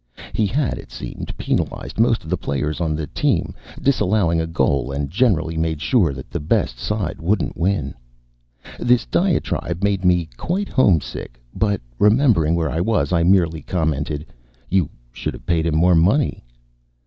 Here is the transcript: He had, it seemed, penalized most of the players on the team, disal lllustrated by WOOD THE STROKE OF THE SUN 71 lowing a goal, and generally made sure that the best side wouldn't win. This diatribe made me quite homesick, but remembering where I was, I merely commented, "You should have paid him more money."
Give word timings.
He 0.33 0.47
had, 0.47 0.79
it 0.79 0.89
seemed, 0.91 1.37
penalized 1.37 1.99
most 1.99 2.23
of 2.23 2.31
the 2.31 2.35
players 2.35 2.81
on 2.81 2.95
the 2.95 3.05
team, 3.05 3.53
disal 3.79 3.83
lllustrated 3.83 3.85
by 3.85 3.85
WOOD 3.85 3.85
THE 3.85 3.91
STROKE 3.91 3.91
OF 3.91 3.91
THE 3.91 3.91
SUN 3.91 3.93
71 3.93 4.19
lowing 4.19 4.41
a 4.41 4.47
goal, 4.47 4.91
and 4.91 5.09
generally 5.11 5.57
made 5.57 5.79
sure 5.83 6.13
that 6.13 6.31
the 6.31 6.39
best 6.39 6.79
side 6.79 7.21
wouldn't 7.21 7.55
win. 7.57 7.93
This 8.79 9.05
diatribe 9.05 9.83
made 9.83 10.03
me 10.03 10.27
quite 10.37 10.69
homesick, 10.69 11.39
but 11.53 11.81
remembering 11.99 12.55
where 12.55 12.71
I 12.71 12.81
was, 12.81 13.13
I 13.13 13.21
merely 13.21 13.61
commented, 13.61 14.25
"You 14.69 14.89
should 15.11 15.35
have 15.35 15.45
paid 15.45 15.67
him 15.67 15.75
more 15.75 15.93
money." 15.93 16.43